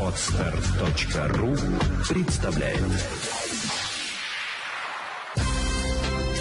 Отстар.ру 0.00 1.54
представляет 2.08 2.80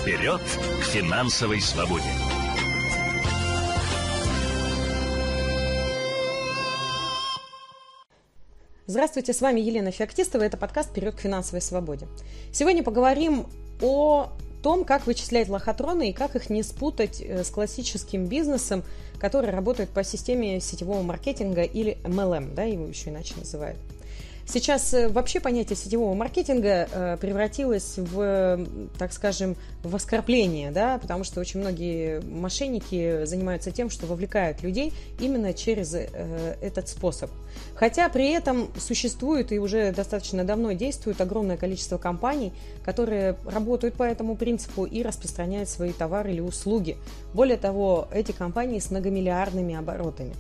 Вперед 0.02 0.42
к 0.42 0.84
финансовой 0.86 1.62
свободе! 1.62 2.04
Здравствуйте, 8.88 9.34
с 9.34 9.42
вами 9.42 9.60
Елена 9.60 9.92
Феоктистова, 9.92 10.42
это 10.42 10.58
подкаст 10.58 10.90
«Вперед 10.90 11.14
к 11.14 11.20
финансовой 11.20 11.62
свободе». 11.62 12.08
Сегодня 12.52 12.82
поговорим 12.82 13.46
о 13.80 14.32
том, 14.62 14.86
как 14.86 15.08
вычислять 15.08 15.50
лохотроны 15.50 16.10
и 16.10 16.14
как 16.14 16.36
их 16.36 16.50
не 16.50 16.64
спутать 16.64 17.22
э, 17.22 17.44
с 17.44 17.50
классическим 17.50 18.26
бизнесом, 18.26 18.84
который 19.20 19.50
работает 19.50 19.90
по 19.90 20.04
системе 20.04 20.60
сетевого 20.60 21.02
маркетинга 21.02 21.64
или 21.64 21.98
MLM, 22.04 22.54
да, 22.54 22.64
его 22.64 22.86
еще 22.86 23.10
иначе 23.10 23.36
называют. 23.38 23.78
Сейчас 24.52 24.94
э, 24.94 25.08
вообще 25.08 25.40
понятие 25.40 25.78
сетевого 25.78 26.14
маркетинга 26.14 26.90
э, 26.92 27.18
превратилось 27.22 27.94
в, 27.96 28.68
так 29.00 29.14
скажем, 29.14 29.56
в 29.82 29.96
оскорбление, 29.96 30.72
да, 30.72 30.98
потому 30.98 31.24
что 31.24 31.40
очень 31.40 31.62
многие 31.62 32.20
мошенники 32.20 33.24
занимаются 33.24 33.72
тем, 33.72 33.90
что 33.90 34.08
вовлекают 34.08 34.62
людей 34.62 34.92
именно 35.22 35.54
через 35.54 35.94
э, 35.94 36.58
этот 36.62 36.90
способ. 36.90 37.32
Хотя 37.76 38.10
при 38.10 38.30
этом 38.32 38.68
существует 38.78 39.54
и 39.54 39.60
уже 39.60 39.94
достаточно 39.94 40.44
давно 40.44 40.74
действует 40.74 41.22
огромное 41.22 41.56
количество 41.56 41.98
компаний, 41.98 42.52
которые 42.84 43.38
работают 43.46 43.96
по 43.96 44.04
этому 44.04 44.36
принципу 44.36 44.84
и 44.84 45.02
распространяют 45.02 45.70
свои 45.70 45.94
товары 45.94 46.32
или 46.34 46.42
услуги. 46.42 46.98
Более 47.34 47.58
того, 47.58 48.10
эти 48.12 48.34
компании 48.34 48.80
с 48.80 48.92
многомиллиардными 48.92 49.76
оборотами. 49.76 50.34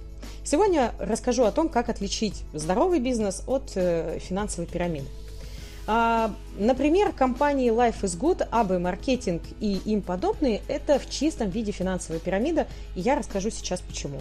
Сегодня 0.44 0.94
расскажу 1.00 1.44
о 1.44 1.52
том, 1.52 1.70
как 1.70 1.90
отличить 1.90 2.44
здоровый 2.54 2.99
бизнес 2.99 3.44
от 3.45 3.72
э, 3.76 4.18
финансовой 4.20 4.68
пирамиды. 4.68 5.05
А, 5.88 6.34
например, 6.57 7.12
компании 7.12 7.71
Life 7.71 8.02
is 8.02 8.20
Good, 8.20 8.49
AB 8.49 8.82
Marketing 8.82 9.41
и 9.60 9.82
им 9.85 10.02
подобные– 10.02 10.62
это 10.68 10.99
в 10.99 11.10
чистом 11.10 11.49
виде 11.49 11.71
финансовая 11.71 12.20
пирамида, 12.20 12.68
и 12.96 13.02
я 13.02 13.15
расскажу 13.15 13.49
сейчас 13.49 13.82
почему. 13.82 14.20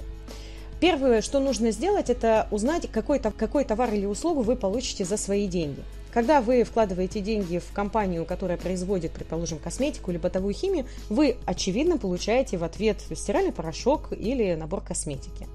Первое, 0.81 1.21
что 1.21 1.41
нужно 1.41 1.71
сделать, 1.73 2.09
это 2.09 2.49
узнать, 2.51 2.91
какой, 2.91 3.19
какой 3.19 3.65
товар 3.65 3.93
или 3.93 4.07
услугу 4.07 4.43
вы 4.43 4.57
получите 4.57 5.05
за 5.05 5.17
свои 5.17 5.47
деньги. 5.47 5.83
Когда 6.13 6.41
вы 6.41 6.65
вкладываете 6.65 7.21
деньги 7.21 7.59
в 7.59 7.73
компанию, 7.73 8.25
которая 8.25 8.57
производит, 8.57 9.13
предположим, 9.13 9.59
косметику 9.59 10.11
или 10.11 10.19
бытовую 10.19 10.55
химию, 10.55 10.87
вы, 11.09 11.37
очевидно, 11.47 11.99
получаете 11.99 12.57
в 12.57 12.65
ответ 12.65 12.97
стиральный 13.15 13.53
порошок 13.53 14.13
или 14.13 14.55
набор 14.55 14.81
косметики. 14.81 15.47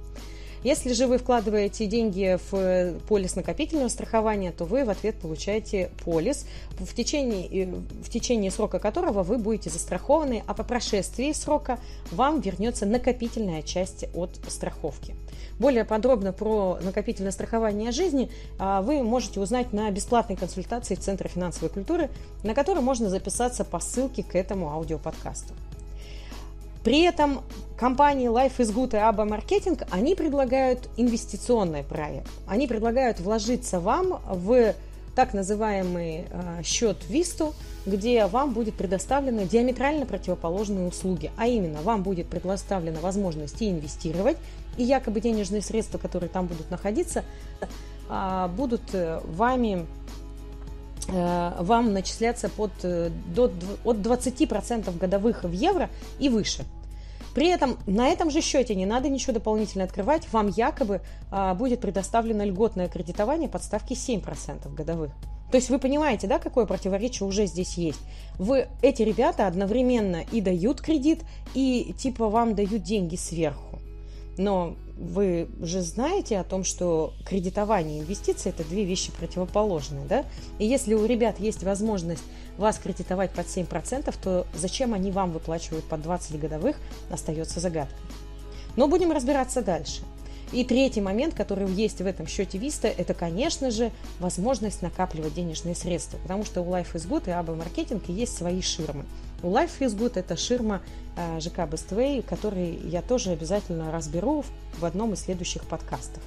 Если 0.66 0.94
же 0.94 1.06
вы 1.06 1.20
вкладываете 1.20 1.86
деньги 1.86 2.40
в 2.50 2.56
э, 2.56 2.94
полис 3.08 3.36
накопительного 3.36 3.88
страхования, 3.88 4.52
то 4.52 4.66
вы 4.66 4.84
в 4.84 4.90
ответ 4.90 5.16
получаете 5.16 5.92
полис, 6.04 6.48
в 6.80 6.92
течение, 6.96 7.66
э, 7.66 7.68
в 8.04 8.10
течение 8.10 8.50
срока 8.50 8.80
которого 8.80 9.22
вы 9.22 9.38
будете 9.38 9.70
застрахованы, 9.70 10.42
а 10.48 10.56
по 10.56 10.64
прошествии 10.64 11.34
срока 11.34 11.78
вам 12.10 12.42
вернется 12.42 12.88
накопительная 12.88 13.62
часть 13.62 14.06
от 14.16 14.40
страховки. 14.48 15.16
Более 15.60 15.86
подробно 15.86 16.34
про 16.34 16.80
накопительное 16.82 17.32
страхование 17.32 17.92
жизни 17.92 18.32
а, 18.58 18.82
вы 18.82 19.04
можете 19.04 19.40
узнать 19.40 19.72
на 19.72 19.92
бесплатной 19.92 20.36
консультации 20.36 20.96
в 20.96 21.00
Центре 21.00 21.30
финансовой 21.30 21.70
культуры, 21.70 22.10
на 22.44 22.56
которой 22.56 22.80
можно 22.80 23.08
записаться 23.10 23.66
по 23.66 23.80
ссылке 23.80 24.24
к 24.24 24.34
этому 24.36 24.72
аудиоподкасту. 24.72 25.54
При 26.84 27.02
этом 27.02 27.42
компании 27.78 28.30
Life 28.30 28.58
is 28.58 28.74
Good 28.74 28.96
и 28.96 29.00
ABBA 29.00 29.28
Marketing, 29.28 29.88
они 29.92 30.16
предлагают 30.16 30.90
инвестиционный 30.98 31.84
проект. 31.84 32.30
Они 32.48 32.68
предлагают 32.68 33.20
вложиться 33.20 33.80
вам 33.80 34.20
в 34.28 34.74
так 35.16 35.34
называемый 35.34 36.26
э, 36.30 36.62
счет 36.64 36.98
Висту, 37.08 37.54
где 37.86 38.26
вам 38.26 38.52
будет 38.54 38.76
предоставлены 38.76 39.46
диаметрально 39.46 40.06
противоположные 40.06 40.88
услуги. 40.88 41.32
А 41.38 41.48
именно, 41.48 41.82
вам 41.82 42.04
будет 42.04 42.28
предоставлена 42.28 43.00
возможность 43.00 43.62
и 43.62 43.72
инвестировать, 43.72 44.38
и 44.78 44.84
якобы 44.84 45.22
денежные 45.22 45.62
средства, 45.62 45.98
которые 45.98 46.30
там 46.30 46.48
будут 46.48 46.70
находиться, 46.70 47.24
э, 48.10 48.50
будут 48.58 48.82
э, 48.94 49.22
вами 49.24 49.86
э, 51.08 51.52
вам 51.60 51.94
начисляться 51.94 52.50
под, 52.50 52.72
до, 52.82 53.52
от 53.86 53.98
20% 53.98 54.98
годовых 54.98 55.44
в 55.44 55.52
евро 55.52 55.90
и 56.20 56.28
выше. 56.28 56.66
При 57.36 57.50
этом 57.50 57.78
на 57.86 58.08
этом 58.08 58.32
же 58.32 58.40
счете 58.40 58.76
не 58.76 58.86
надо 58.86 59.10
ничего 59.10 59.34
дополнительно 59.34 59.84
открывать, 59.84 60.32
вам 60.32 60.48
якобы 60.48 61.02
а, 61.32 61.54
будет 61.54 61.82
предоставлено 61.82 62.46
льготное 62.46 62.88
кредитование 62.88 63.50
под 63.50 63.62
ставки 63.62 63.92
7% 63.92 64.74
годовых. 64.74 65.12
То 65.52 65.58
есть 65.58 65.70
вы 65.70 65.78
понимаете, 65.78 66.28
да, 66.28 66.40
какое 66.40 66.66
противоречие 66.66 67.28
уже 67.28 67.46
здесь 67.46 67.78
есть? 67.78 68.00
Вы, 68.40 68.70
эти 68.82 69.04
ребята 69.04 69.48
одновременно 69.48 70.24
и 70.32 70.40
дают 70.40 70.82
кредит, 70.82 71.24
и 71.54 71.94
типа 71.98 72.30
вам 72.30 72.56
дают 72.56 72.82
деньги 72.82 73.18
сверху. 73.18 73.75
Но 74.38 74.76
вы 74.98 75.48
же 75.62 75.82
знаете 75.82 76.38
о 76.40 76.44
том, 76.44 76.64
что 76.64 77.14
кредитование 77.26 78.00
и 78.00 78.02
инвестиции– 78.02 78.50
это 78.58 78.64
две 78.64 78.84
вещи 78.86 79.12
противоположные, 79.12 80.06
да? 80.06 80.26
И 80.60 80.66
если 80.66 80.94
у 80.94 81.06
ребят 81.06 81.40
есть 81.40 81.64
возможность 81.64 82.24
вас 82.58 82.78
кредитовать 82.78 83.32
под 83.32 83.46
7%, 83.48 84.14
то 84.22 84.48
зачем 84.54 84.94
они 84.94 85.12
вам 85.12 85.32
выплачивают 85.32 85.86
под 85.86 86.02
20 86.02 86.40
годовых, 86.40 86.78
остается 87.10 87.60
загадкой. 87.60 87.98
Но 88.76 88.88
будем 88.88 89.12
разбираться 89.12 89.62
дальше. 89.62 90.02
И 90.52 90.64
третий 90.64 91.02
момент, 91.02 91.34
который 91.34 91.70
есть 91.72 92.02
в 92.02 92.06
этом 92.06 92.28
счете 92.28 92.58
Vista, 92.58 92.88
это, 92.88 93.14
конечно 93.14 93.72
же, 93.72 93.92
возможность 94.20 94.82
накапливать 94.82 95.34
денежные 95.34 95.76
средства, 95.76 96.18
потому 96.20 96.46
что 96.46 96.62
у 96.62 96.72
Life 96.72 96.94
is 96.94 97.08
Good 97.08 97.28
и 97.28 97.32
AB 97.32 97.58
Marketing 97.58 98.02
есть 98.08 98.38
свои 98.38 98.62
ширмы. 98.62 99.06
У 99.46 99.50
Life 99.50 99.80
is 99.80 99.96
Good 99.96 100.14
это 100.16 100.36
ширма 100.36 100.82
э, 101.16 101.40
ЖК 101.40 101.60
Bestway, 101.60 102.22
который 102.22 102.76
я 102.90 103.02
тоже 103.02 103.30
обязательно 103.30 103.92
разберу 103.92 104.44
в 104.80 104.86
одном 104.86 105.14
из 105.14 105.22
следующих 105.22 105.66
подкастов. 105.66 106.24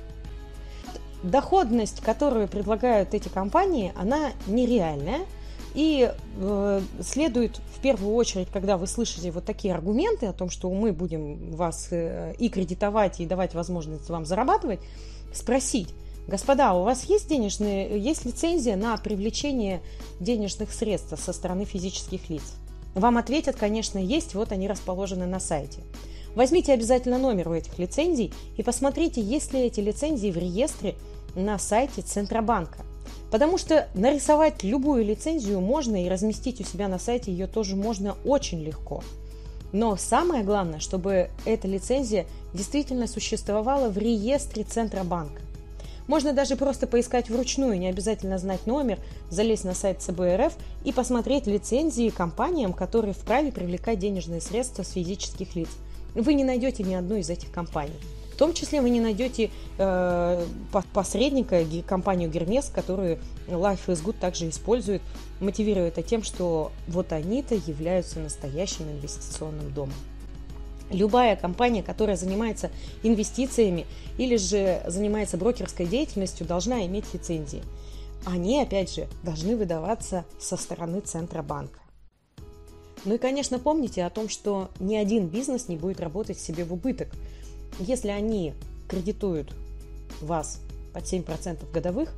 Доходность, 1.25 2.01
которую 2.01 2.47
предлагают 2.47 3.15
эти 3.15 3.29
компании, 3.29 3.93
она 3.97 4.31
нереальная– 4.47 5.21
и 5.75 6.13
э, 6.39 6.81
следует 7.03 7.61
в 7.77 7.81
первую 7.81 8.15
очередь, 8.15 8.49
когда 8.53 8.77
вы 8.77 8.87
слышите 8.87 9.31
вот 9.31 9.45
такие 9.45 9.75
аргументы 9.75 10.27
о 10.27 10.33
том, 10.33 10.51
что 10.51 10.71
мы 10.71 10.93
будем 10.93 11.53
вас 11.53 11.89
э, 11.91 12.35
и 12.39 12.49
кредитовать, 12.49 13.21
и 13.21 13.27
давать 13.27 13.55
возможность 13.55 14.09
вам 14.09 14.25
зарабатывать, 14.25 14.81
спросить, 15.33 15.89
господа, 16.27 16.75
у 16.75 16.85
вас 16.85 17.05
есть 17.05 17.29
денежные, 17.29 17.99
есть 18.01 18.25
лицензия 18.25 18.77
на 18.77 18.97
привлечение 18.97 19.83
денежных 20.21 20.73
средств 20.73 21.15
со 21.23 21.33
стороны 21.33 21.65
физических 21.65 22.29
лиц? 22.31 22.43
Вам 22.99 23.17
ответят, 23.17 23.57
конечно, 23.57 23.99
есть, 23.99 24.35
вот 24.35 24.51
они 24.51 24.67
расположены 24.67 25.27
на 25.27 25.39
сайте. 25.39 25.81
Возьмите 26.35 26.73
обязательно 26.73 27.19
номер 27.19 27.49
у 27.49 27.55
этих 27.55 27.79
лицензий 27.79 28.33
и 28.57 28.63
посмотрите, 28.63 29.23
есть 29.23 29.53
ли 29.53 29.61
эти 29.61 29.81
лицензии 29.81 30.31
в 30.31 30.37
реестре 30.37 30.97
на 31.35 31.59
сайте 31.59 32.03
Центробанка. 32.03 32.85
Потому 33.31 33.59
что 33.59 33.89
нарисовать 33.95 34.63
любую 34.63 35.05
лицензию 35.05 35.61
можно 35.61 36.03
и 36.03 36.09
разместить 36.09 36.61
у 36.61 36.65
себя 36.65 36.89
на 36.89 36.99
сайте 36.99 37.31
ее 37.31 37.47
тоже 37.47 37.77
можно 37.77 38.17
очень 38.25 38.63
легко. 38.63 39.03
Но 39.73 39.97
самое 39.97 40.43
главное, 40.45 40.81
чтобы 40.81 41.31
эта 41.45 41.69
лицензия 41.69 42.27
действительно 42.55 43.07
существовала 43.07 43.91
в 43.91 43.99
реестре 43.99 44.65
Центробанка. 44.65 45.43
Можно 46.09 46.33
даже 46.33 46.57
просто 46.57 46.87
поискать 46.87 47.29
вручную, 47.29 47.79
не 47.79 47.87
обязательно 47.87 48.39
знать 48.39 48.67
номер, 48.67 48.99
залезть 49.31 49.65
на 49.65 49.75
сайт 49.75 50.03
ЦБРФ 50.03 50.55
и 50.85 50.93
посмотреть 50.93 51.47
лицензии 51.47 52.09
компаниям, 52.09 52.73
которые 52.73 53.13
вправе 53.13 53.53
привлекать 53.53 53.99
денежные 53.99 54.41
средства 54.41 54.83
с 54.83 54.93
физических 54.93 55.55
лиц. 55.55 55.69
Вы 56.15 56.33
не 56.33 56.45
найдете 56.45 56.83
ни 56.83 56.95
одной 56.95 57.21
из 57.21 57.29
этих 57.29 57.53
компаний. 57.53 58.01
В 58.33 58.37
том 58.39 58.55
числе 58.55 58.81
вы 58.81 58.89
не 58.89 59.01
найдете 59.01 59.51
э, 59.79 60.47
посредника, 60.95 61.63
компанию 61.87 62.31
Гермес, 62.31 62.71
которую 62.75 63.19
Life 63.47 63.87
is 63.89 64.03
Good 64.03 64.17
также 64.19 64.49
использует, 64.49 65.03
мотивируя 65.41 65.89
это 65.89 66.03
тем, 66.03 66.23
что 66.23 66.73
вот 66.87 67.13
они-то 67.13 67.57
являются 67.57 68.21
настоящим 68.21 68.85
инвестиционным 68.91 69.75
домом. 69.75 69.95
Любая 70.91 71.37
компания, 71.37 71.83
которая 71.83 72.17
занимается 72.17 72.71
инвестициями 73.03 73.87
или 74.17 74.37
же 74.37 74.83
занимается 74.87 75.37
брокерской 75.37 75.87
деятельностью, 75.87 76.47
должна 76.47 76.87
иметь 76.87 77.13
лицензии. 77.13 77.63
Они, 78.25 78.61
опять 78.61 78.95
же, 78.95 79.07
должны 79.23 79.57
выдаваться 79.57 80.25
со 80.41 80.57
стороны 80.57 81.01
Центробанка. 81.01 81.81
Ну 83.05 83.15
и, 83.15 83.19
конечно, 83.19 83.59
помните 83.59 84.05
о 84.05 84.11
том, 84.11 84.29
что 84.29 84.71
ни 84.81 84.97
один 84.97 85.29
бизнес 85.29 85.69
не 85.69 85.77
будет 85.77 86.01
работать 86.01 86.39
себе 86.39 86.65
в 86.65 86.73
убыток– 86.73 87.09
если 87.79 88.09
они 88.09 88.55
кредитуют 88.89 89.55
вас 90.21 90.61
под 90.93 91.05
7% 91.05 91.71
годовых, 91.73 92.13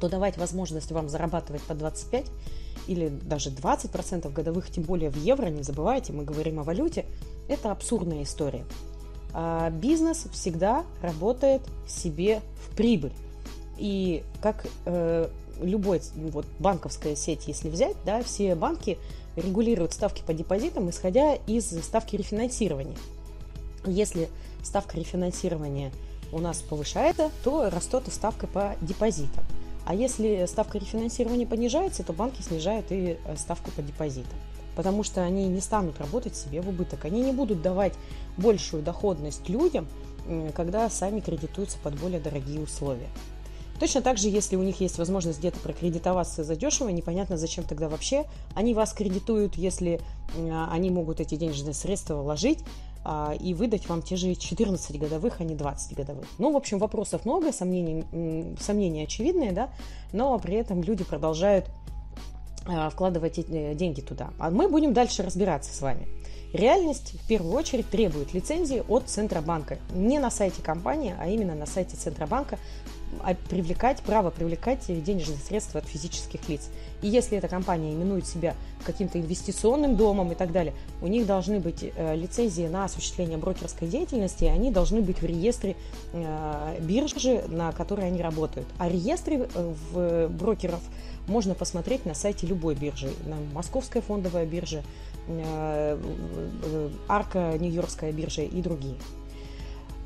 то 0.00 0.08
давать 0.08 0.38
возможность 0.38 0.90
вам 0.92 1.08
зарабатывать 1.08 1.62
по 1.62 1.74
25 1.74 2.26
или 2.86 3.08
даже 3.08 3.50
20% 3.50 4.32
годовых, 4.32 4.70
тем 4.70 4.84
более 4.84 5.10
в 5.10 5.16
евро, 5.16 5.46
не 5.46 5.62
забывайте, 5.62 6.12
мы 6.12 6.24
говорим 6.24 6.58
о 6.58 6.64
валюте, 6.64 7.04
это 7.50 7.72
абсурдная 7.72 8.22
история. 8.22 8.64
А 9.32 9.70
бизнес 9.70 10.26
всегда 10.32 10.84
работает 11.02 11.62
себе 11.86 12.40
в 12.64 12.74
прибыль. 12.74 13.12
И 13.76 14.22
как 14.40 14.66
э, 14.86 15.28
любой 15.60 16.00
вот 16.14 16.46
банковская 16.58 17.16
сеть, 17.16 17.48
если 17.48 17.68
взять, 17.68 17.96
да, 18.04 18.22
все 18.22 18.54
банки 18.54 18.98
регулируют 19.36 19.92
ставки 19.92 20.22
по 20.22 20.32
депозитам, 20.32 20.90
исходя 20.90 21.34
из 21.34 21.70
ставки 21.84 22.16
рефинансирования. 22.16 22.96
Если 23.86 24.28
ставка 24.62 24.96
рефинансирования 24.96 25.92
у 26.32 26.38
нас 26.38 26.58
повышается, 26.58 27.30
то 27.42 27.70
растет 27.70 28.06
и 28.08 28.10
ставка 28.10 28.46
по 28.46 28.76
депозитам. 28.80 29.44
А 29.86 29.94
если 29.94 30.44
ставка 30.46 30.78
рефинансирования 30.78 31.46
понижается, 31.46 32.04
то 32.04 32.12
банки 32.12 32.42
снижают 32.42 32.92
и 32.92 33.16
э, 33.24 33.36
ставку 33.36 33.70
по 33.72 33.82
депозитам. 33.82 34.38
Потому 34.76 35.02
что 35.02 35.22
они 35.22 35.48
не 35.48 35.60
станут 35.60 35.98
работать 35.98 36.36
себе 36.36 36.60
в 36.60 36.68
убыток. 36.68 37.04
Они 37.04 37.22
не 37.22 37.32
будут 37.32 37.62
давать 37.62 37.94
большую 38.36 38.82
доходность 38.82 39.48
людям, 39.48 39.86
когда 40.54 40.88
сами 40.90 41.20
кредитуются 41.20 41.78
под 41.82 41.98
более 41.98 42.20
дорогие 42.20 42.60
условия. 42.60 43.08
Точно 43.80 44.02
так 44.02 44.18
же, 44.18 44.28
если 44.28 44.56
у 44.56 44.62
них 44.62 44.80
есть 44.82 44.98
возможность 44.98 45.38
где-то 45.38 45.58
прокредитоваться 45.58 46.44
задешево, 46.44 46.90
непонятно, 46.90 47.38
зачем 47.38 47.64
тогда 47.64 47.88
вообще 47.88 48.26
они 48.54 48.74
вас 48.74 48.92
кредитуют, 48.92 49.56
если 49.56 50.02
они 50.68 50.90
могут 50.90 51.18
эти 51.18 51.34
денежные 51.34 51.72
средства 51.72 52.16
вложить 52.16 52.58
а, 53.02 53.34
и 53.40 53.54
выдать 53.54 53.88
вам 53.88 54.02
те 54.02 54.16
же 54.16 54.34
14 54.34 54.98
годовых, 54.98 55.40
а 55.40 55.44
не 55.44 55.54
20 55.54 55.96
годовых. 55.96 56.26
Ну, 56.36 56.52
в 56.52 56.56
общем, 56.56 56.78
вопросов 56.78 57.24
много, 57.24 57.52
сомнений, 57.52 58.04
сомнения 58.60 59.04
очевидные, 59.04 59.52
да, 59.52 59.70
но 60.12 60.38
при 60.38 60.56
этом 60.56 60.82
люди 60.82 61.02
продолжают 61.02 61.64
а, 61.66 61.70
вкладывать 62.90 63.38
э, 63.38 63.74
деньги 63.74 64.00
туда. 64.00 64.30
А 64.38 64.50
мы 64.50 64.68
будем 64.68 64.92
дальше 64.92 65.22
разбираться 65.22 65.74
с 65.74 65.80
вами. 65.80 66.08
Реальность 66.52 67.14
в 67.14 67.28
первую 67.28 67.54
очередь 67.54 67.88
требует 67.88 68.34
лицензии 68.34 68.82
от 68.88 69.08
Центробанка. 69.08 69.78
Не 69.94 70.18
на 70.18 70.30
сайте 70.30 70.62
компании, 70.62 71.14
а 71.18 71.28
именно 71.28 71.54
на 71.54 71.66
сайте 71.66 71.96
Центробанка 71.96 72.58
привлекать, 73.48 74.00
право 74.02 74.30
привлекать 74.30 74.86
денежные 74.86 75.38
средства 75.38 75.80
от 75.80 75.86
физических 75.86 76.48
лиц. 76.48 76.68
И 77.02 77.08
если 77.08 77.38
эта 77.38 77.48
компания 77.48 77.92
именует 77.92 78.26
себя 78.26 78.54
каким-то 78.84 79.20
инвестиционным 79.20 79.96
домом 79.96 80.32
и 80.32 80.34
так 80.34 80.52
далее, 80.52 80.74
у 81.02 81.06
них 81.06 81.26
должны 81.26 81.60
быть 81.60 81.82
э, 81.82 82.16
лицензии 82.16 82.66
на 82.66 82.84
осуществление 82.84 83.38
брокерской 83.38 83.88
деятельности, 83.88 84.44
и 84.44 84.48
они 84.48 84.70
должны 84.70 85.00
быть 85.00 85.20
в 85.20 85.24
реестре 85.24 85.76
э, 86.12 86.78
биржи, 86.80 87.44
на 87.48 87.72
которой 87.72 88.06
они 88.06 88.22
работают. 88.22 88.66
А 88.78 88.88
реестры 88.88 89.48
э, 89.54 89.74
в 89.92 90.28
брокеров 90.28 90.80
можно 91.26 91.54
посмотреть 91.54 92.06
на 92.06 92.14
сайте 92.14 92.46
любой 92.46 92.74
биржи, 92.74 93.10
на 93.26 93.36
Московская 93.54 94.00
фондовая 94.00 94.46
биржа, 94.46 94.82
Арка, 97.06 97.56
Нью-Йоркская 97.58 98.10
биржа 98.10 98.42
и 98.42 98.62
другие. 98.62 98.96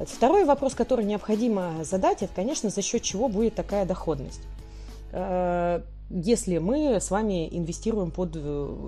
Второй 0.01 0.45
вопрос, 0.45 0.75
который 0.75 1.05
необходимо 1.05 1.85
задать, 1.85 2.23
это, 2.23 2.35
конечно, 2.35 2.71
за 2.71 2.83
счет 2.83 3.03
чего 3.03 3.29
будет 3.29 3.55
такая 3.55 3.85
доходность. 3.85 4.41
Э, 5.13 5.83
если 6.11 6.59
мы 6.59 7.01
с 7.01 7.11
вами 7.11 7.49
инвестируем 7.51 8.11
под, 8.11 8.37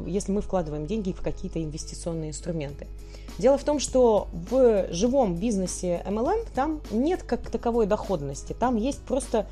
если 0.06 0.32
мы 0.32 0.43
вкладываем 0.43 0.87
деньги 0.87 1.12
в 1.12 1.23
какие-то 1.23 1.62
инвестиционные 1.62 2.31
инструменты. 2.31 2.87
Дело 3.38 3.58
в 3.58 3.64
том, 3.64 3.81
что 3.81 4.29
в 4.32 4.93
живом 4.93 5.35
бизнесе 5.35 6.03
MLM 6.06 6.47
там 6.55 6.81
нет 6.91 7.23
как 7.23 7.50
таковой 7.50 7.87
доходности, 7.87 8.55
там 8.58 8.76
есть 8.76 9.00
просто 9.00 9.47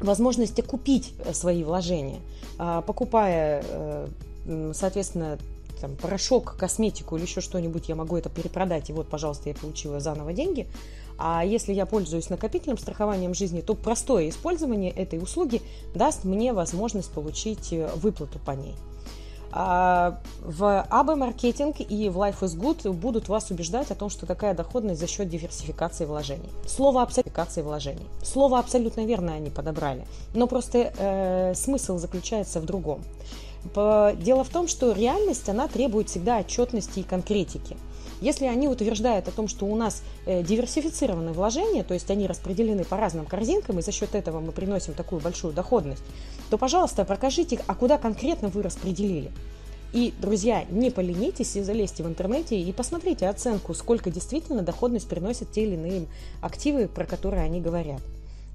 возможность 0.00 0.62
купить 0.66 1.14
свои 1.32 1.62
вложения, 1.64 2.20
а, 2.58 2.82
покупая, 2.82 3.62
э, 3.66 4.08
соответственно, 4.74 5.38
там, 5.80 5.96
порошок, 5.96 6.56
косметику 6.56 7.16
или 7.16 7.24
еще 7.24 7.40
что-нибудь, 7.40 7.88
я 7.88 7.94
могу 7.94 8.16
это 8.16 8.28
перепродать, 8.28 8.90
и 8.90 8.92
вот, 8.92 9.08
пожалуйста, 9.08 9.48
я 9.48 9.54
получила 9.54 10.00
заново 10.00 10.32
деньги. 10.32 10.68
А 11.18 11.44
если 11.44 11.72
я 11.72 11.84
пользуюсь 11.84 12.30
накопительным 12.30 12.78
страхованием 12.78 13.34
жизни, 13.34 13.60
то 13.60 13.74
простое 13.74 14.28
использование 14.30 14.90
этой 14.90 15.22
услуги 15.22 15.60
даст 15.94 16.24
мне 16.24 16.52
возможность 16.52 17.10
получить 17.12 17.72
э, 17.72 17.90
выплату 17.96 18.38
по 18.38 18.52
ней. 18.52 18.74
А 19.52 20.20
в 20.42 20.62
AB 20.62 21.16
маркетинг 21.16 21.80
и 21.80 22.08
в 22.08 22.16
Life 22.16 22.40
is 22.40 22.56
Good 22.56 22.92
будут 22.92 23.28
вас 23.28 23.50
убеждать 23.50 23.90
о 23.90 23.96
том, 23.96 24.08
что 24.08 24.24
такая 24.24 24.54
доходность 24.54 25.00
за 25.00 25.08
счет 25.08 25.28
диверсификации 25.28 26.04
вложений. 26.04 26.48
Слово 26.66 27.02
абсолютификации 27.02 27.62
вложений. 27.62 28.06
Слово 28.22 28.60
абсолютно 28.60 29.04
верно 29.04 29.34
они 29.34 29.50
подобрали, 29.50 30.06
но 30.34 30.46
просто 30.46 30.92
э, 30.96 31.54
смысл 31.54 31.98
заключается 31.98 32.60
в 32.60 32.64
другом. 32.64 33.02
Дело 33.74 34.44
в 34.44 34.48
том, 34.48 34.68
что 34.68 34.92
реальность, 34.92 35.48
она 35.48 35.68
требует 35.68 36.08
всегда 36.08 36.38
отчетности 36.38 37.00
и 37.00 37.02
конкретики. 37.02 37.76
Если 38.20 38.44
они 38.44 38.68
утверждают 38.68 39.28
о 39.28 39.30
том, 39.30 39.48
что 39.48 39.64
у 39.64 39.76
нас 39.76 40.02
э, 40.26 40.42
диверсифицированы 40.42 41.32
вложения, 41.32 41.82
то 41.82 41.94
есть 41.94 42.10
они 42.10 42.26
распределены 42.26 42.84
по 42.84 42.98
разным 42.98 43.24
корзинкам, 43.24 43.78
и 43.78 43.82
за 43.82 43.92
счет 43.92 44.14
этого 44.14 44.40
мы 44.40 44.52
приносим 44.52 44.92
такую 44.92 45.22
большую 45.22 45.54
доходность, 45.54 46.02
то, 46.50 46.58
пожалуйста, 46.58 47.06
покажите, 47.06 47.60
а 47.66 47.74
куда 47.74 47.96
конкретно 47.96 48.48
вы 48.48 48.62
распределили. 48.62 49.30
И, 49.92 50.12
друзья, 50.20 50.64
не 50.70 50.90
поленитесь 50.90 51.56
и 51.56 51.62
залезьте 51.62 52.02
в 52.02 52.06
интернете 52.06 52.60
и 52.60 52.72
посмотрите 52.72 53.26
оценку, 53.26 53.74
сколько 53.74 54.10
действительно 54.10 54.62
доходность 54.62 55.08
приносят 55.08 55.50
те 55.50 55.64
или 55.64 55.74
иные 55.74 56.06
активы, 56.42 56.88
про 56.88 57.06
которые 57.06 57.42
они 57.42 57.60
говорят. 57.60 58.00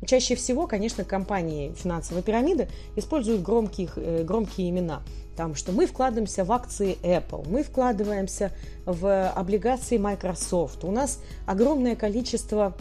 Чаще 0.06 0.36
всего, 0.36 0.68
конечно, 0.68 1.04
компании 1.04 1.74
финансовой 1.76 2.24
пирамиды 2.24 2.68
используют 2.96 3.42
громких, 3.42 3.98
э, 3.98 4.24
громкие 4.24 4.70
имена. 4.70 5.02
Там, 5.36 5.56
что 5.56 5.72
мы 5.72 5.86
вкладываемся 5.86 6.46
в 6.46 6.52
акции 6.52 6.98
Apple, 7.04 7.48
мы 7.50 7.64
вкладываемся 7.64 8.52
в 8.86 9.30
облигации 9.30 9.98
Microsoft. 9.98 10.84
У 10.86 10.92
нас 10.92 11.20
огромное 11.46 11.96
количество 11.96 12.76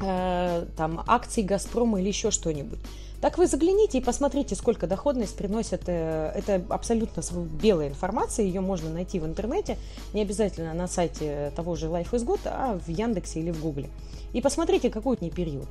э, 0.00 0.66
там, 0.76 1.02
акций 1.06 1.42
Газпрома 1.42 2.00
или 2.00 2.08
еще 2.08 2.30
что-нибудь. 2.30 2.78
Так 3.24 3.38
вы 3.38 3.46
загляните 3.46 3.96
и 3.96 4.00
посмотрите, 4.02 4.54
сколько 4.54 4.86
доходность 4.86 5.34
приносят. 5.34 5.84
Э, 5.86 6.30
это 6.34 6.62
абсолютно 6.68 7.22
белая 7.58 7.88
информация, 7.88 8.44
ее 8.44 8.60
можно 8.60 8.90
найти 8.90 9.18
в 9.18 9.24
интернете, 9.24 9.78
не 10.12 10.20
обязательно 10.20 10.74
на 10.74 10.86
сайте 10.86 11.50
того 11.56 11.74
же 11.74 11.86
Life 11.86 12.10
is 12.10 12.26
Good, 12.26 12.40
а 12.44 12.78
в 12.78 12.86
Яндексе 12.86 13.40
или 13.40 13.50
в 13.50 13.62
Гугле. 13.62 13.88
И 14.34 14.42
посмотрите, 14.42 14.90
какой 14.90 15.16
это 15.16 15.30
период. 15.30 15.66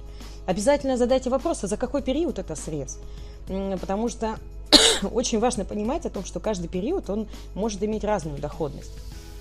Обязательно 0.47 0.97
задайте 0.97 1.29
вопрос, 1.29 1.63
а 1.63 1.67
за 1.67 1.77
какой 1.77 2.01
период 2.01 2.39
это 2.39 2.55
срез. 2.55 2.97
Потому 3.45 4.09
что 4.09 4.39
очень 5.11 5.37
важно 5.37 5.63
понимать 5.63 6.07
о 6.07 6.09
том, 6.09 6.25
что 6.25 6.39
каждый 6.39 6.69
период 6.69 7.07
он 7.11 7.27
может 7.53 7.83
иметь 7.83 8.03
разную 8.03 8.39
доходность. 8.39 8.93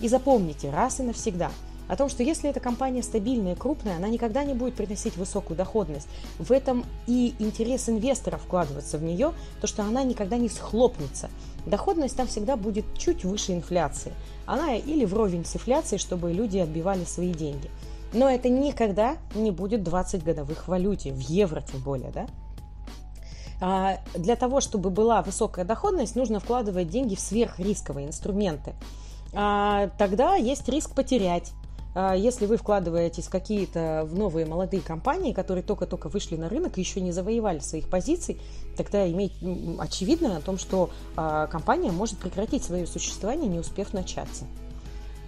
И 0.03 0.09
запомните 0.09 0.69
раз 0.69 1.01
и 1.01 1.03
навсегда 1.03 1.51
о 1.93 1.97
том, 1.97 2.09
что 2.09 2.23
если 2.23 2.49
эта 2.49 2.61
компания 2.61 3.03
стабильная, 3.03 3.55
крупная, 3.55 3.97
она 3.97 4.09
никогда 4.09 4.45
не 4.45 4.55
будет 4.55 4.75
приносить 4.75 5.17
высокую 5.17 5.57
доходность. 5.57 6.09
В 6.39 6.51
этом 6.53 6.85
и 7.07 7.35
интерес 7.39 7.89
инвестора 7.89 8.39
вкладываться 8.39 8.99
в 8.99 9.03
нее, 9.03 9.33
то 9.61 9.67
что 9.67 9.83
она 9.83 10.03
никогда 10.03 10.37
не 10.37 10.49
схлопнется. 10.49 11.31
Доходность 11.67 12.17
там 12.17 12.27
всегда 12.27 12.57
будет 12.57 12.85
чуть 12.97 13.25
выше 13.25 13.53
инфляции. 13.53 14.13
Она 14.47 14.75
или 14.77 15.05
вровень 15.05 15.45
с 15.45 15.57
инфляцией, 15.57 15.99
чтобы 15.99 16.33
люди 16.33 16.59
отбивали 16.59 17.05
свои 17.05 17.33
деньги– 17.33 17.71
но 18.13 18.29
это 18.29 18.49
никогда 18.49 19.17
не 19.35 19.51
будет 19.51 19.83
20 19.83 20.23
годовых 20.23 20.65
в 20.65 20.69
валюте, 20.69 21.13
в 21.13 21.21
евро 21.21 21.63
тем 21.63 21.81
более, 21.81 22.11
да? 22.11 22.27
А 23.61 23.99
для 24.15 24.37
того, 24.37 24.61
чтобы 24.61 24.91
была 24.91 25.23
высокая 25.23 25.65
доходность, 25.65 26.17
нужно 26.17 26.41
вкладывать 26.41 26.89
деньги 26.89 27.15
в 27.15 27.21
сверхрисковые 27.21 28.09
инструменты. 28.09 28.75
А 29.33 29.89
тогда 29.99 30.35
есть 30.35 30.69
риск 30.69 30.95
потерять. 30.95 31.53
А 31.95 32.15
если 32.15 32.47
вы 32.47 32.57
вкладываетесь 32.57 33.29
какие-то 33.29 34.07
в 34.09 34.17
новые 34.17 34.47
молодые 34.47 34.83
компании, 34.83 35.33
которые 35.33 35.63
только-только 35.63 36.09
вышли 36.09 36.37
на 36.37 36.49
рынок 36.49 36.79
и 36.79 36.81
еще 36.81 37.01
не 37.01 37.13
завоевали 37.13 37.59
своих 37.59 37.89
позиций, 37.89 38.41
тогда 38.77 39.09
иметь 39.11 39.33
очевидно 39.79 40.37
о 40.37 40.41
том, 40.41 40.59
что 40.59 40.91
а, 41.17 41.47
компания 41.49 41.93
может 41.93 42.19
прекратить 42.19 42.65
свое 42.65 42.87
существование, 42.87 43.49
не 43.49 43.59
успев 43.59 43.93
начаться. 43.93 44.47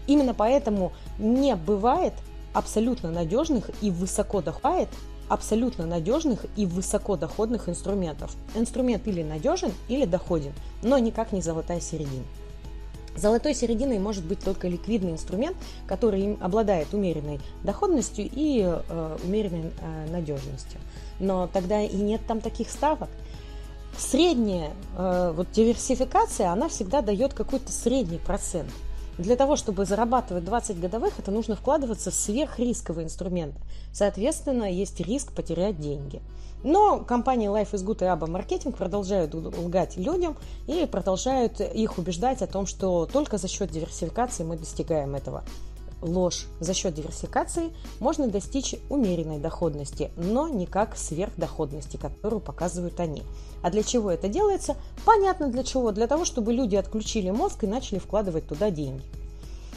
Именно 0.06 0.34
поэтому 0.34 0.92
не 1.18 1.54
бывает 1.54 2.14
абсолютно 2.54 3.10
надежных 3.10 3.70
и 3.82 3.90
высоко 3.90 4.40
доходит 4.40 4.88
абсолютно 5.28 5.86
надежных 5.86 6.44
и 6.56 6.66
высокодоходных 6.66 7.68
инструментов. 7.68 8.36
Инструмент 8.54 9.06
или 9.06 9.22
надежен, 9.22 9.72
или 9.88 10.04
доходен, 10.04 10.52
но 10.82 10.98
никак 10.98 11.32
не 11.32 11.40
золотая 11.40 11.80
середина. 11.80 12.24
Золотой 13.16 13.54
серединой 13.54 13.98
может 13.98 14.24
быть 14.24 14.40
только 14.40 14.66
ликвидный 14.66 15.12
инструмент, 15.12 15.56
который 15.86 16.36
обладает 16.40 16.92
умеренной 16.94 17.40
доходностью 17.62 18.28
и 18.30 18.62
э, 18.64 19.16
умеренной 19.22 19.70
э, 19.80 20.10
надежностью. 20.10 20.80
Но 21.20 21.46
тогда 21.46 21.80
и 21.80 21.96
нет 21.96 22.22
там 22.26 22.40
таких 22.40 22.68
ставок. 22.70 23.08
Средняя 23.96 24.72
э, 24.98 25.32
вот 25.34 25.50
диверсификация, 25.52 26.50
она 26.50 26.68
всегда 26.68 27.02
дает 27.02 27.34
какой-то 27.34 27.70
средний 27.70 28.18
процент. 28.18 28.70
Для 29.18 29.36
того, 29.36 29.54
чтобы 29.54 29.84
зарабатывать 29.84 30.44
20 30.44 30.80
годовых, 30.80 31.18
это 31.18 31.30
нужно 31.30 31.54
вкладываться 31.54 32.10
в 32.10 32.14
сверхрисковые 32.14 33.04
инструменты. 33.04 33.60
Соответственно, 33.92 34.64
есть 34.64 35.00
риск 35.00 35.32
потерять 35.32 35.80
деньги. 35.80 36.20
Но 36.64 36.98
компании 36.98 37.48
Life 37.48 37.72
is 37.72 37.84
Good 37.84 38.04
и 38.04 38.08
Abba 38.08 38.26
Marketing 38.26 38.74
продолжают 38.74 39.34
лгать 39.34 39.96
людям 39.96 40.36
и 40.66 40.86
продолжают 40.86 41.60
их 41.60 41.98
убеждать 41.98 42.42
о 42.42 42.46
том, 42.46 42.66
что 42.66 43.06
только 43.06 43.38
за 43.38 43.48
счет 43.48 43.70
диверсификации 43.70 44.44
мы 44.44 44.56
достигаем 44.56 45.14
этого. 45.14 45.44
Ложь. 46.04 46.46
За 46.60 46.74
счет 46.74 46.94
диверсификации 46.94 47.72
можно 47.98 48.28
достичь 48.28 48.76
умеренной 48.88 49.38
доходности, 49.38 50.10
но 50.16 50.48
никак 50.48 50.96
сверхдоходности, 50.96 51.96
которую 51.96 52.40
показывают 52.40 53.00
они. 53.00 53.22
А 53.62 53.70
для 53.70 53.82
чего 53.82 54.10
это 54.10 54.28
делается? 54.28 54.76
Понятно 55.04 55.48
для 55.48 55.64
чего. 55.64 55.90
Для 55.90 56.06
того, 56.06 56.24
чтобы 56.24 56.52
люди 56.52 56.76
отключили 56.76 57.30
мозг 57.30 57.64
и 57.64 57.66
начали 57.66 57.98
вкладывать 57.98 58.46
туда 58.46 58.70
деньги. 58.70 59.02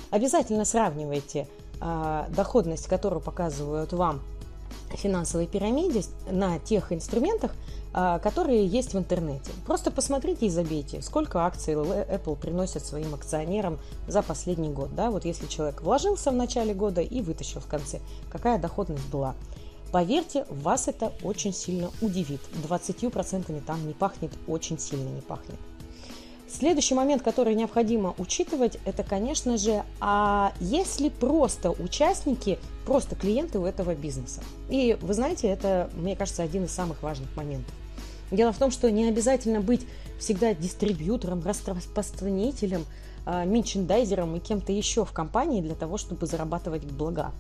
Обязательно 0.10 0.66
сравнивайте 0.66 1.48
э, 1.82 2.26
доходность, 2.30 2.88
которую 2.88 3.22
показывают 3.22 3.94
вам 3.94 4.22
финансовой 4.92 5.48
пирамиде 5.48 6.04
на 6.30 6.60
тех 6.60 6.92
инструментах, 6.92 7.54
а, 7.94 8.20
которые 8.20 8.66
есть 8.66 8.94
в 8.94 8.98
интернете. 8.98 9.52
Просто 9.66 9.92
посмотрите 9.92 10.46
и 10.46 10.50
забейте, 10.50 11.02
сколько 11.02 11.46
акций 11.46 11.74
Apple 11.74 12.36
приносит 12.36 12.86
своим 12.86 13.14
акционерам 13.14 13.80
за 14.08 14.22
последний 14.22 14.70
год. 14.70 14.94
Да? 14.96 15.10
Вот 15.10 15.26
если 15.26 15.48
человек 15.48 15.82
вложился 15.82 16.32
в 16.32 16.36
начале 16.36 16.74
года 16.74 17.02
и 17.02 17.22
вытащил 17.22 17.60
в 17.60 17.68
конце, 17.68 18.00
какая 18.30 18.60
доходность 18.60 19.08
была. 19.10 19.36
Поверьте, 19.92 20.46
вас 20.50 20.88
это 20.88 21.14
очень 21.24 21.54
сильно 21.54 21.90
удивит. 22.02 22.42
20% 22.68 23.64
там 23.66 23.88
не 23.88 23.94
пахнет, 23.94 24.32
очень 24.48 24.78
сильно 24.78 25.10
не 25.10 25.22
пахнет. 25.22 25.58
Следующий 26.50 26.96
момент, 26.96 27.24
который 27.24 27.56
необходимо 27.56 28.16
учитывать, 28.18 28.78
это, 28.86 29.04
конечно 29.04 29.58
же, 29.58 29.84
а 30.00 30.54
если 30.62 31.10
просто 31.10 31.72
участники, 31.72 32.58
просто 32.86 33.16
клиенты 33.16 33.60
у 33.60 33.66
этого 33.66 33.94
бизнеса. 33.96 34.42
И 34.70 34.98
вы 35.02 35.14
знаете, 35.14 35.48
это, 35.48 35.90
мне 35.94 36.16
кажется, 36.16 36.44
один 36.44 36.64
из 36.64 36.72
самых 36.72 37.04
важных 37.04 37.36
моментов. 37.36 37.74
Дело 38.32 38.54
в 38.54 38.58
том, 38.58 38.72
что 38.72 38.90
не 38.90 39.08
обязательно 39.10 39.60
быть 39.60 39.86
всегда 40.20 40.54
дистрибьютором, 40.54 41.44
распространителем, 41.44 42.86
а, 43.26 43.44
мерчендайзером 43.44 44.38
и 44.38 44.40
кем-то 44.40 44.72
еще 44.72 45.04
в 45.04 45.12
компании 45.12 45.62
для 45.62 45.76
того, 45.76 45.98
чтобы 45.98 46.28
зарабатывать 46.28 46.84
блага. 46.86 47.32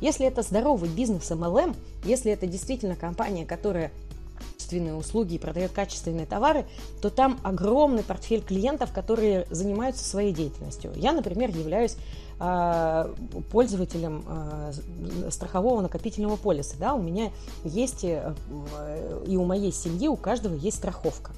Если 0.00 0.26
это 0.26 0.40
здоровый 0.40 0.88
бизнес 0.88 1.30
MLM, 1.30 1.76
если 2.04 2.32
это 2.32 2.46
действительно 2.46 2.96
компания, 2.96 3.44
которая 3.44 3.92
качественные 4.64 4.94
услуги 4.94 5.34
и 5.34 5.38
продает 5.38 5.72
качественные 5.72 6.26
товары, 6.26 6.64
то 7.02 7.10
там 7.10 7.38
огромный 7.42 8.02
портфель 8.02 8.42
клиентов, 8.42 8.92
которые 8.92 9.46
занимаются 9.50 10.04
своей 10.04 10.32
деятельностью. 10.32 10.92
Я, 10.96 11.12
например, 11.12 11.50
являюсь 11.50 11.96
э, 12.40 13.14
пользователем 13.50 14.24
э, 14.26 15.30
страхового 15.30 15.82
накопительного 15.82 16.36
полиса. 16.36 16.76
Да? 16.78 16.94
У 16.94 17.02
меня 17.02 17.30
есть 17.64 18.04
э, 18.04 18.34
и 19.26 19.36
у 19.36 19.44
моей 19.44 19.72
семьи, 19.72 20.08
у 20.08 20.16
каждого 20.16 20.54
есть 20.54 20.78
страховка. 20.78 21.32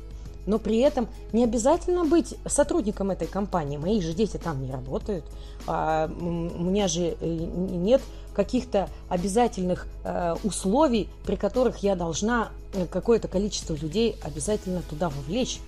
Но 0.47 0.59
при 0.59 0.79
этом 0.79 1.09
не 1.33 1.45
обязательно 1.45 2.05
быть 2.05 2.37
сотрудником 2.47 3.11
этой 3.11 3.27
компании. 3.27 3.77
Мои 3.77 4.01
же 4.01 4.15
дети 4.15 4.37
там 4.37 4.63
не 4.63 4.71
работают. 4.71 5.25
А, 5.67 6.09
у 6.09 6.63
меня 6.63 6.89
же 6.89 7.17
нет 7.21 8.01
каких-то 8.37 8.91
обязательных 9.09 9.87
э, 10.05 10.35
условий, 10.45 11.09
при 11.25 11.37
которых 11.37 11.79
я 11.79 11.97
должна 11.97 12.51
э, 12.75 12.85
какое-то 12.87 13.29
количество 13.29 13.75
людей 13.75 14.17
обязательно 14.23 14.83
туда 14.83 15.09
вовлечь. 15.09 15.59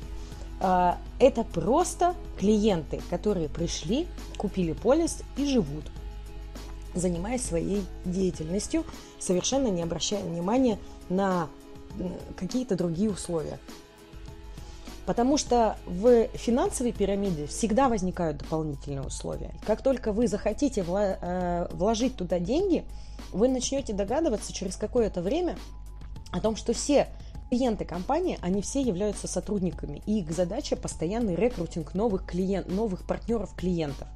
Э, 0.61 0.93
это 1.19 1.45
просто 1.45 2.15
клиенты, 2.39 3.01
которые 3.09 3.49
пришли, 3.49 4.07
купили 4.37 4.75
полис 4.75 5.23
и 5.39 5.47
живут, 5.47 5.85
занимаясь 6.95 7.43
своей 7.43 7.83
деятельностью, 8.05 8.85
совершенно 9.19 9.69
не 9.69 9.83
обращая 9.83 10.23
внимания 10.23 10.79
на 11.09 11.49
какие-то 12.37 12.77
другие 12.77 13.11
условия. 13.11 13.59
Потому 15.09 15.39
что 15.39 15.79
в 15.87 16.29
финансовой 16.35 16.93
пирамиде 16.93 17.47
всегда 17.47 17.89
возникают 17.89 18.37
дополнительные 18.37 19.01
условия. 19.01 19.55
Как 19.67 19.81
только 19.81 20.13
вы 20.13 20.29
захотите 20.29 20.85
э, 20.87 21.67
вложить 21.73 22.17
туда 22.17 22.39
деньги, 22.39 22.85
вы 23.33 23.49
начнете 23.49 23.95
догадываться 23.95 24.53
через 24.53 24.77
какое-то 24.77 25.23
время 25.23 25.57
о 26.31 26.41
том, 26.41 26.57
что 26.57 26.75
все 26.75 27.09
клиенты 27.49 27.87
компании, 27.87 28.39
они 28.43 28.61
все 28.61 28.83
являются 28.83 29.29
сотрудниками, 29.29 30.03
и 30.05 30.19
их 30.19 30.31
задача 30.31 30.77
постоянный 30.77 31.37
рекрутинг 31.37 31.95
новых, 31.95 32.27
клиент, 32.27 32.71
новых 32.71 33.07
партнеров 33.07 33.55
клиентов. 33.57 34.09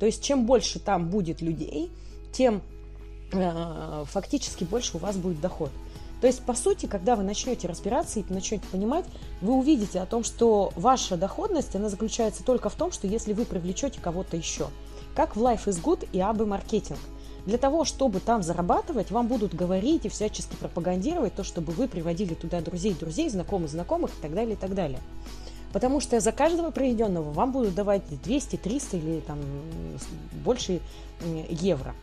То 0.00 0.06
есть 0.06 0.24
чем 0.24 0.46
больше 0.46 0.80
там 0.80 1.10
будет 1.10 1.42
людей, 1.42 1.92
тем 2.32 2.62
э, 3.34 4.04
фактически 4.06 4.64
больше 4.64 4.96
у 4.96 5.00
вас 5.00 5.18
будет 5.18 5.42
доход. 5.42 5.70
То 6.22 6.28
есть, 6.28 6.42
по 6.44 6.54
сути, 6.54 6.86
когда 6.86 7.16
вы 7.16 7.24
начнете 7.24 7.66
разбираться 7.66 8.20
и 8.20 8.24
начнете 8.28 8.62
понимать, 8.70 9.04
вы 9.40 9.54
увидите 9.54 9.98
о 9.98 10.06
том, 10.06 10.22
что 10.22 10.72
ваша 10.76 11.16
доходность, 11.16 11.74
она 11.74 11.88
заключается 11.88 12.44
только 12.44 12.68
в 12.68 12.76
том, 12.76 12.92
что 12.92 13.08
если 13.08 13.32
вы 13.32 13.44
привлечете 13.44 14.00
кого-то 14.00 14.36
еще. 14.36 14.68
Как 15.16 15.34
в 15.34 15.42
Life 15.42 15.64
is 15.64 15.82
Good 15.82 16.08
и 16.12 16.20
АБ 16.20 16.46
маркетинг. 16.46 17.00
Для 17.44 17.58
того, 17.58 17.84
чтобы 17.84 18.20
там 18.20 18.44
зарабатывать, 18.44 19.10
вам 19.10 19.26
будут 19.26 19.52
говорить 19.52 20.06
и 20.06 20.08
всячески 20.08 20.54
пропагандировать 20.54 21.34
то, 21.34 21.42
чтобы 21.42 21.72
вы 21.72 21.88
приводили 21.88 22.34
туда 22.34 22.60
друзей, 22.60 22.94
друзей, 22.94 23.28
знакомых, 23.28 23.68
знакомых 23.68 24.12
и 24.16 24.22
так 24.22 24.32
далее, 24.32 24.54
и 24.54 24.56
так 24.56 24.76
далее. 24.76 25.00
Потому 25.72 25.98
что 25.98 26.20
за 26.20 26.30
каждого 26.30 26.70
проведенного 26.70 27.32
вам 27.32 27.50
будут 27.50 27.74
давать 27.74 28.04
200, 28.22 28.58
300 28.58 28.96
или 28.96 29.20
там 29.26 29.40
больше 30.44 30.80
евро. 31.50 31.96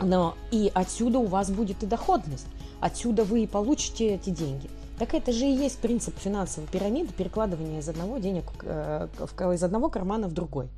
Но 0.00 0.34
и 0.50 0.68
отсюда 0.74 1.20
у 1.20 1.26
вас 1.26 1.48
будет 1.48 1.84
и 1.84 1.86
доходность. 1.86 2.48
Отсюда 2.80 3.24
вы 3.24 3.42
и 3.42 3.46
получите 3.46 4.14
эти 4.14 4.30
деньги. 4.30 4.68
Так 4.98 5.14
это 5.14 5.32
же 5.32 5.44
и 5.44 5.52
есть 5.52 5.78
принцип 5.78 6.18
финансовой 6.18 6.68
пирамиды, 6.68 7.12
перекладывания 7.12 7.80
из 7.80 7.88
одного, 7.88 8.18
денег, 8.18 8.44
э, 8.62 9.08
из 9.54 9.62
одного 9.62 9.90
кармана 9.90 10.28
в 10.28 10.32
другой. 10.32 10.68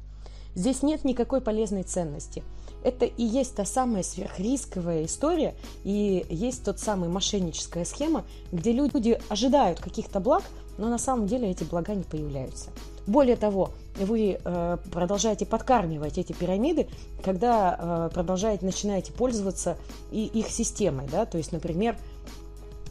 Здесь 0.55 0.83
нет 0.83 1.05
никакой 1.05 1.41
полезной 1.41 1.85
ценности. 1.85 2.43
Это 2.83 3.05
и 3.05 3.23
есть 3.23 3.55
та 3.55 3.65
самая 3.65 4.03
сверхрисковая 4.03 5.05
история, 5.05 5.55
и 5.85 6.25
есть 6.29 6.65
тот 6.65 6.81
самый 6.81 7.09
мошенническая 7.09 7.85
схема, 7.85 8.25
где 8.51 8.73
люди 8.73 9.21
ожидают 9.29 9.81
каких-то 9.81 10.21
благ, 10.21 10.43
но 10.79 10.89
на 10.89 10.99
самом 10.99 11.27
деле 11.27 11.51
эти 11.51 11.65
блага 11.65 11.95
не 11.95 12.05
появляются. 12.05 12.71
Более 13.07 13.37
того, 13.37 13.71
вы 13.99 14.39
э, 14.43 14.77
продолжаете 14.93 15.47
подкармливать 15.47 16.19
эти 16.19 16.35
пирамиды, 16.35 16.89
когда 17.25 18.09
э, 18.11 18.11
продолжаете, 18.13 18.67
начинаете 18.67 19.13
пользоваться 19.13 19.79
и 20.11 20.27
их 20.27 20.49
системой. 20.49 21.09
Да? 21.11 21.25
То 21.25 21.39
есть, 21.39 21.51
например, 21.51 21.97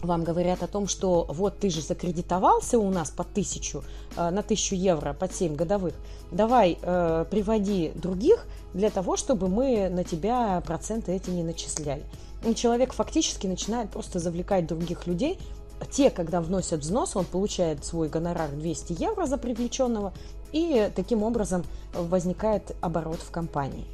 вам 0.02 0.24
говорят 0.24 0.64
о 0.64 0.68
том, 0.68 0.88
что 0.88 1.28
вот 1.30 1.60
ты 1.60 1.70
же 1.70 1.82
закредитовался 1.82 2.80
у 2.80 2.90
нас 2.90 3.12
по 3.12 3.24
тысячу, 3.24 3.84
э, 4.16 4.30
на 4.32 4.42
тысячу 4.42 4.74
евро 4.74 5.14
под 5.14 5.36
7 5.36 5.56
годовых, 5.56 5.94
давай 6.32 6.76
приводи 6.76 7.92
других 7.94 8.48
для 8.74 8.90
того, 8.90 9.18
чтобы 9.18 9.48
мы 9.48 9.88
на 9.90 10.04
тебя 10.04 10.62
проценты 10.66 11.14
эти 11.14 11.30
не 11.30 11.44
начисляли. 11.44 12.04
И 12.44 12.56
человек 12.56 12.92
фактически 12.92 13.46
начинает 13.46 13.92
просто 13.92 14.18
завлекать 14.18 14.66
других 14.66 15.06
людей 15.08 15.40
те, 15.86 16.10
когда 16.10 16.42
вносят 16.42 16.82
взнос, 16.82 17.16
он 17.16 17.26
получает 17.26 17.86
свой 17.86 18.10
гонорар 18.10 18.50
200 18.50 19.02
евро 19.02 19.26
за 19.26 19.38
привлеченного, 19.38 20.14
и 20.52 20.92
таким 20.96 21.24
образом 21.24 21.64
возникает 21.94 22.76
оборот 22.82 23.20
в 23.20 23.32
компании. 23.32 23.86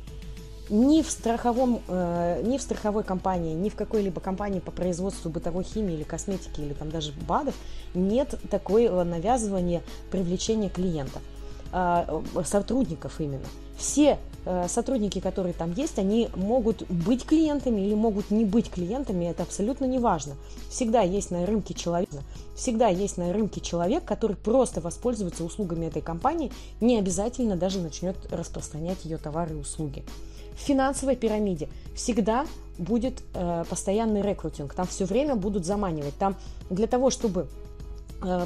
Ни 0.70 1.02
в, 1.02 1.12
страховом, 1.12 1.82
э, 1.88 2.42
ни 2.46 2.58
в 2.58 2.62
страховой 2.62 3.04
компании, 3.04 3.54
ни 3.54 3.70
в 3.70 3.76
какой-либо 3.76 4.22
компании 4.22 4.60
по 4.60 4.72
производству 4.72 5.30
бытовой 5.30 5.66
химии 5.66 5.96
или 5.96 6.04
косметики, 6.04 6.62
или 6.62 6.74
там 6.74 6.90
даже 6.90 7.12
БАДов 7.28 7.54
нет 7.94 8.40
такого 8.50 9.04
навязывания 9.04 9.82
привлечения 10.10 10.70
клиентов, 10.70 11.22
э, 11.74 12.22
сотрудников 12.46 13.20
именно. 13.20 13.46
Все 13.78 14.18
сотрудники, 14.68 15.20
которые 15.20 15.54
там 15.54 15.74
есть, 15.74 16.00
они 16.00 16.30
могут 16.36 16.84
быть 16.90 17.26
клиентами 17.26 17.82
или 17.82 17.94
могут 17.94 18.32
не 18.32 18.46
быть 18.46 18.70
клиентами, 18.70 19.26
это 19.26 19.44
абсолютно 19.44 19.86
не 19.86 20.00
важно. 20.00 20.36
Всегда 20.70 21.02
есть 21.02 21.32
на 21.32 21.46
рынке 21.46 21.74
человек, 21.74 22.10
всегда 22.56 22.88
есть 22.88 23.18
на 23.18 23.32
рынке 23.32 23.62
человек, 23.62 24.04
который 24.06 24.36
просто 24.36 24.82
воспользуется 24.82 25.44
услугами 25.44 25.86
этой 25.86 26.02
компании, 26.02 26.52
не 26.82 26.98
обязательно 26.98 27.56
даже 27.56 27.80
начнет 27.80 28.16
распространять 28.32 29.06
ее 29.06 29.18
товары 29.18 29.56
и 29.56 29.60
услуги. 29.60 30.04
В 30.56 30.60
финансовой 30.60 31.16
пирамиде 31.16 31.68
всегда 31.96 32.46
будет 32.78 33.24
э, 33.34 33.64
постоянный 33.70 34.22
рекрутинг, 34.22 34.74
там 34.74 34.88
все 34.88 35.06
время 35.06 35.36
будут 35.36 35.66
заманивать. 35.66 36.16
Там 36.18 36.36
для 36.70 36.88
того, 36.88 37.10
чтобы 37.10 37.48
Э, 37.48 37.63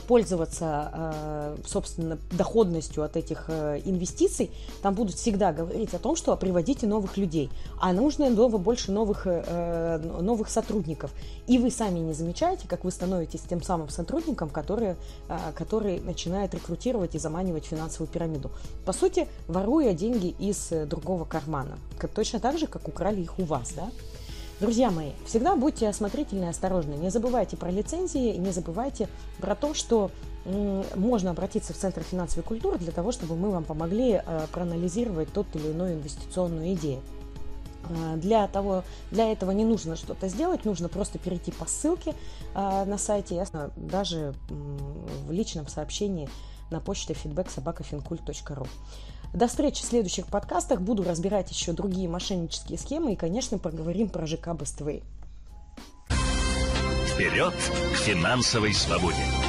пользоваться, 0.07 0.91
э, 0.93 1.57
собственно, 1.65 2.17
доходностью 2.31 3.03
от 3.03 3.17
этих 3.17 3.45
э, 3.47 3.81
инвестиций, 3.85 4.51
там 4.81 4.93
будут 4.93 5.15
всегда 5.15 5.51
говорить 5.53 5.93
о 5.93 5.99
том, 5.99 6.15
что 6.15 6.35
приводите 6.37 6.87
новых 6.87 7.17
людей, 7.17 7.49
а 7.79 7.93
нужно 7.93 8.29
ново, 8.29 8.57
больше 8.57 8.91
новых, 8.91 9.25
новых 9.25 10.49
сотрудников. 10.49 11.11
И 11.47 11.57
вы 11.57 11.71
сами 11.71 11.99
не 11.99 12.13
замечаете, 12.13 12.67
как 12.67 12.83
вы 12.83 12.91
становитесь 12.91 13.41
тем 13.41 13.61
самым 13.61 13.89
сотрудником, 13.89 14.49
который, 14.49 14.95
который 15.55 15.99
начинает 15.99 16.53
рекрутировать 16.53 17.15
и 17.15 17.19
заманивать 17.19 17.65
финансовую 17.65 18.07
пирамиду. 18.07 18.51
По 18.85 18.93
сути, 18.93 19.27
воруя 19.47 19.93
деньги 19.93 20.35
из 20.39 20.69
другого 20.87 21.25
кармана. 21.25 21.77
Точно 22.13 22.39
так 22.39 22.57
же, 22.57 22.67
как 22.67 22.87
украли 22.87 23.21
их 23.21 23.39
у 23.39 23.43
вас. 23.43 23.73
Да? 23.75 23.89
Друзья 24.59 24.89
мои, 24.89 25.11
всегда 25.27 25.55
будьте 25.55 25.87
осмотрительны 25.87 26.45
и 26.45 26.47
осторожны. 26.47 26.95
Не 26.95 27.11
забывайте 27.11 27.55
про 27.55 27.69
лицензии, 27.69 28.35
не 28.37 28.51
забывайте 28.51 29.07
про 29.39 29.53
то, 29.53 29.75
что 29.75 30.09
можно 30.95 31.31
обратиться 31.31 31.73
в 31.73 31.77
Центр 31.77 32.01
финансовой 32.01 32.43
культуры 32.43 32.79
для 32.79 32.91
того, 32.91 33.11
чтобы 33.11 33.35
мы 33.35 33.51
вам 33.51 33.65
помогли 33.65 34.21
э, 34.25 34.47
проанализировать 34.51 35.31
тот 35.31 35.45
или 35.55 35.71
иной 35.71 35.93
инвестиционную 35.93 36.73
идею. 36.73 37.01
Для, 38.15 38.47
того, 38.47 38.83
для 39.11 39.31
этого 39.31 39.51
не 39.51 39.63
нужно 39.63 39.95
что-то 39.95 40.27
сделать, 40.27 40.65
нужно 40.65 40.89
просто 40.89 41.19
перейти 41.19 41.51
по 41.51 41.65
ссылке 41.65 42.15
на 42.53 42.97
сайте, 42.97 43.35
ясно, 43.35 43.71
даже 43.77 44.33
в 44.49 45.31
личном 45.31 45.67
сообщении 45.67 46.27
на 46.69 46.81
почте 46.81 47.13
feedback 47.13 47.49
собакафинкульт.ру. 47.49 48.67
До 49.37 49.47
встречи 49.47 49.83
в 49.83 49.85
следующих 49.85 50.25
подкастах. 50.25 50.81
Буду 50.81 51.03
разбирать 51.03 51.51
еще 51.51 51.71
другие 51.71 52.09
мошеннические 52.09 52.79
схемы 52.79 53.13
и, 53.13 53.15
конечно, 53.15 53.59
поговорим 53.59 54.09
про 54.09 54.25
ЖК 54.25 54.55
Бествей. 54.59 55.03
Вперед 57.13 57.53
к 57.53 57.97
финансовой 57.97 58.73
свободе! 58.73 59.46